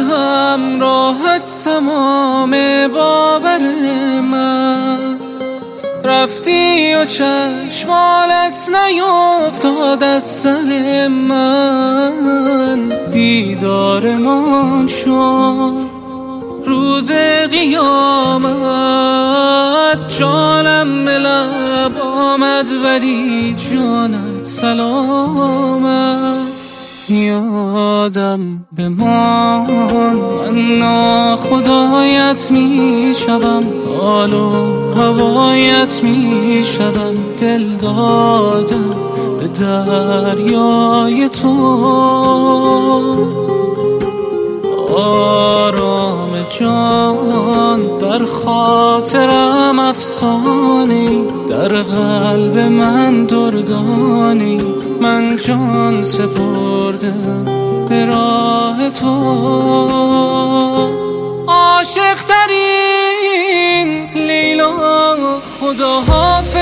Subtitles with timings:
[0.00, 2.50] همراهت تمام
[2.94, 3.58] باور
[4.20, 5.18] من.
[6.04, 12.92] رفتی و چشمالت نیفتاد از سر من.
[13.12, 15.88] دیدار من شد
[16.66, 17.12] روز
[17.50, 18.58] قیامت.
[20.18, 26.38] جانم به لب آمد ولی جانت سلامت.
[27.10, 33.62] یادم بمان من ناخدایت می شدم
[34.00, 34.50] حال و
[34.96, 38.94] هوایت می شدم دل دادم
[39.40, 41.48] به دریای تو.
[44.96, 54.77] آرام جان در خاطرم افسانی در قلب من دردانی
[55.08, 57.44] من جان سپردم
[57.88, 59.14] به راه تو.
[61.48, 64.72] عاشق ترین لیلا
[65.60, 66.58] خدا حافظ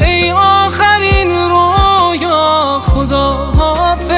[0.00, 4.12] ای آخرین رویا خدا حافظ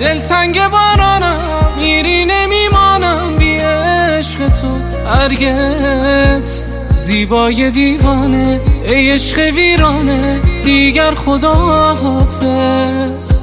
[0.00, 4.68] دلتنگ بارانم میری نمیمانم بی عشق تو
[5.06, 6.64] هرگز.
[6.96, 11.54] زیبای دیوانه ای عشق ویرانه دیگر خدا
[11.94, 13.40] حافظ.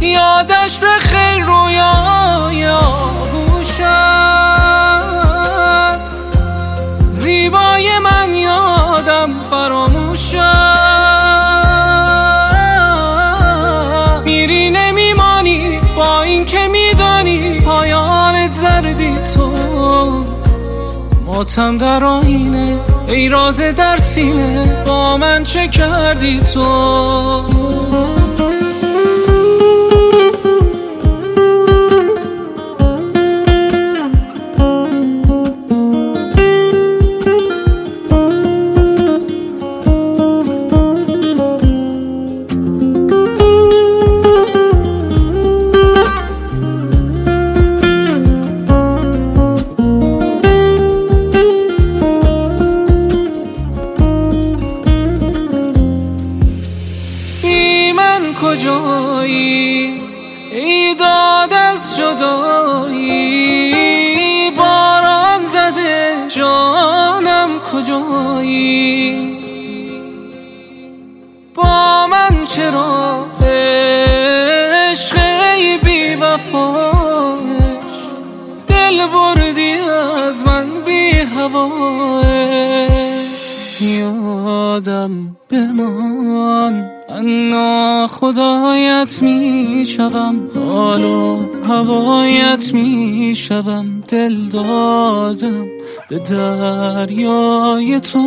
[0.00, 1.92] یادش به خیر رویا
[3.32, 3.82] گوشت
[7.10, 10.34] زیبای من یادم فراموشت.
[14.24, 20.37] میری نمیمانی با این که میدانی پایان زردی تو.
[21.38, 27.67] ماتم در آینه ای راز در سینه با من چه کردی تو؟
[58.42, 60.00] کجایی؟
[60.52, 63.38] ای داد از جدایی
[64.50, 69.38] باران زده جانم کجایی؟
[71.54, 73.26] با من چرا
[74.90, 75.18] عشق
[75.84, 77.38] بی وفاش
[78.66, 79.72] دل بردی
[80.26, 82.28] از من بی هواش
[83.80, 86.97] یادم بمان.
[87.22, 95.66] من خدایت می شوم حال و هوایت می شوم دل دادم
[96.08, 98.18] به دریای تو.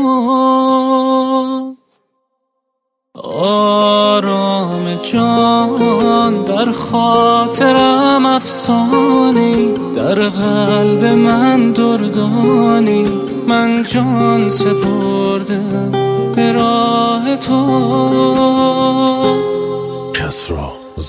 [3.24, 13.06] آرام جان در خاطرم افسانی در قلب من دردانی
[13.48, 15.92] من جان سپردم
[16.36, 18.81] به راه تو.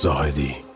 [0.03, 0.72] زاهدی.